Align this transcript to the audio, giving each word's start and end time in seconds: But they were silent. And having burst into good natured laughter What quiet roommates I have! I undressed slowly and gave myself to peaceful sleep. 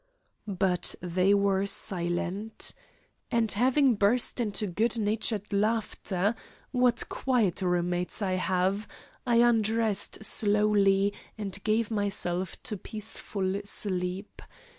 But 0.47 0.95
they 0.99 1.31
were 1.35 1.67
silent. 1.67 2.73
And 3.29 3.51
having 3.51 3.93
burst 3.93 4.39
into 4.39 4.65
good 4.65 4.97
natured 4.97 5.53
laughter 5.53 6.33
What 6.71 7.07
quiet 7.07 7.61
roommates 7.61 8.19
I 8.19 8.31
have! 8.31 8.87
I 9.27 9.35
undressed 9.35 10.25
slowly 10.25 11.13
and 11.37 11.63
gave 11.63 11.91
myself 11.91 12.59
to 12.63 12.77
peaceful 12.77 13.61
sleep. 13.63 14.41